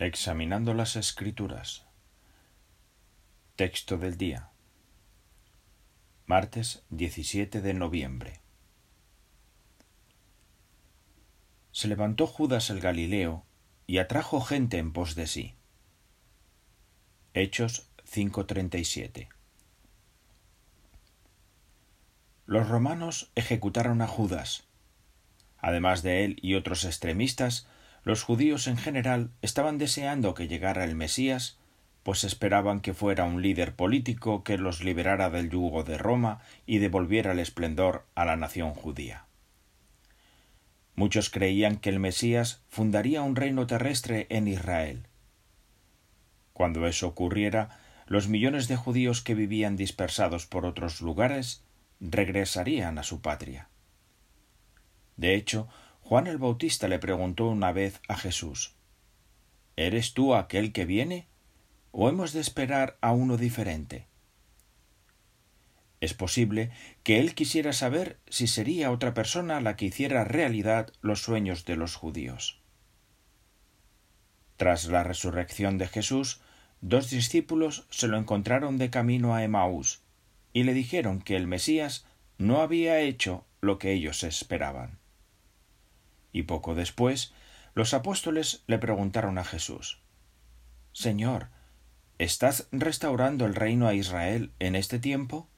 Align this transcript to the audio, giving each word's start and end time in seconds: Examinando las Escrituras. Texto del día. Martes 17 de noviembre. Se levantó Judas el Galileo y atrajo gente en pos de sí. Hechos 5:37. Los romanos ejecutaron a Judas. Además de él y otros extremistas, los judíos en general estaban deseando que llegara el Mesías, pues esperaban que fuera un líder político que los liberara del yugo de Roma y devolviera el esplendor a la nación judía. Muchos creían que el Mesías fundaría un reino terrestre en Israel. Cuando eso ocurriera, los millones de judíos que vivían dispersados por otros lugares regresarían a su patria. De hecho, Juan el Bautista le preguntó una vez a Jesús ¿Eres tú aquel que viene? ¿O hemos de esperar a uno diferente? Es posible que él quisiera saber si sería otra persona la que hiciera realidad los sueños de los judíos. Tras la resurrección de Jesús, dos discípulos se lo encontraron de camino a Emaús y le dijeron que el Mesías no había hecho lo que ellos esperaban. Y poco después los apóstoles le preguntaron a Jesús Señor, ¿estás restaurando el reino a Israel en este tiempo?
Examinando 0.00 0.74
las 0.74 0.94
Escrituras. 0.94 1.84
Texto 3.56 3.98
del 3.98 4.16
día. 4.16 4.48
Martes 6.24 6.84
17 6.90 7.60
de 7.60 7.74
noviembre. 7.74 8.40
Se 11.72 11.88
levantó 11.88 12.28
Judas 12.28 12.70
el 12.70 12.78
Galileo 12.78 13.44
y 13.88 13.98
atrajo 13.98 14.40
gente 14.40 14.78
en 14.78 14.92
pos 14.92 15.16
de 15.16 15.26
sí. 15.26 15.56
Hechos 17.34 17.90
5:37. 18.04 19.28
Los 22.46 22.68
romanos 22.68 23.32
ejecutaron 23.34 24.00
a 24.00 24.06
Judas. 24.06 24.62
Además 25.58 26.04
de 26.04 26.24
él 26.24 26.38
y 26.40 26.54
otros 26.54 26.84
extremistas, 26.84 27.66
los 28.02 28.22
judíos 28.22 28.66
en 28.66 28.76
general 28.76 29.30
estaban 29.42 29.78
deseando 29.78 30.34
que 30.34 30.48
llegara 30.48 30.84
el 30.84 30.94
Mesías, 30.94 31.58
pues 32.02 32.24
esperaban 32.24 32.80
que 32.80 32.94
fuera 32.94 33.24
un 33.24 33.42
líder 33.42 33.74
político 33.74 34.44
que 34.44 34.56
los 34.56 34.82
liberara 34.82 35.30
del 35.30 35.50
yugo 35.50 35.84
de 35.84 35.98
Roma 35.98 36.40
y 36.64 36.78
devolviera 36.78 37.32
el 37.32 37.38
esplendor 37.38 38.06
a 38.14 38.24
la 38.24 38.36
nación 38.36 38.72
judía. 38.72 39.26
Muchos 40.94 41.30
creían 41.30 41.76
que 41.76 41.90
el 41.90 42.00
Mesías 42.00 42.62
fundaría 42.68 43.22
un 43.22 43.36
reino 43.36 43.66
terrestre 43.66 44.26
en 44.30 44.48
Israel. 44.48 45.06
Cuando 46.52 46.86
eso 46.88 47.06
ocurriera, 47.06 47.78
los 48.06 48.26
millones 48.26 48.68
de 48.68 48.76
judíos 48.76 49.22
que 49.22 49.34
vivían 49.34 49.76
dispersados 49.76 50.46
por 50.46 50.64
otros 50.64 51.00
lugares 51.00 51.62
regresarían 52.00 52.98
a 52.98 53.02
su 53.02 53.20
patria. 53.20 53.68
De 55.16 55.34
hecho, 55.34 55.68
Juan 56.08 56.26
el 56.26 56.38
Bautista 56.38 56.88
le 56.88 56.98
preguntó 56.98 57.48
una 57.48 57.70
vez 57.70 58.00
a 58.08 58.16
Jesús 58.16 58.72
¿Eres 59.76 60.14
tú 60.14 60.34
aquel 60.34 60.72
que 60.72 60.86
viene? 60.86 61.28
¿O 61.90 62.08
hemos 62.08 62.32
de 62.32 62.40
esperar 62.40 62.96
a 63.02 63.12
uno 63.12 63.36
diferente? 63.36 64.06
Es 66.00 66.14
posible 66.14 66.70
que 67.02 67.18
él 67.20 67.34
quisiera 67.34 67.74
saber 67.74 68.18
si 68.26 68.46
sería 68.46 68.90
otra 68.90 69.12
persona 69.12 69.60
la 69.60 69.76
que 69.76 69.84
hiciera 69.84 70.24
realidad 70.24 70.94
los 71.02 71.20
sueños 71.20 71.66
de 71.66 71.76
los 71.76 71.94
judíos. 71.94 72.62
Tras 74.56 74.86
la 74.86 75.04
resurrección 75.04 75.76
de 75.76 75.88
Jesús, 75.88 76.40
dos 76.80 77.10
discípulos 77.10 77.86
se 77.90 78.08
lo 78.08 78.16
encontraron 78.16 78.78
de 78.78 78.88
camino 78.88 79.34
a 79.34 79.44
Emaús 79.44 80.00
y 80.54 80.62
le 80.62 80.72
dijeron 80.72 81.20
que 81.20 81.36
el 81.36 81.46
Mesías 81.46 82.06
no 82.38 82.62
había 82.62 82.98
hecho 83.00 83.44
lo 83.60 83.78
que 83.78 83.92
ellos 83.92 84.22
esperaban. 84.24 84.98
Y 86.38 86.44
poco 86.44 86.76
después 86.76 87.32
los 87.74 87.94
apóstoles 87.94 88.62
le 88.68 88.78
preguntaron 88.78 89.38
a 89.38 89.44
Jesús 89.44 89.98
Señor, 90.92 91.48
¿estás 92.18 92.68
restaurando 92.70 93.44
el 93.44 93.56
reino 93.56 93.88
a 93.88 93.94
Israel 93.94 94.52
en 94.60 94.76
este 94.76 95.00
tiempo? 95.00 95.48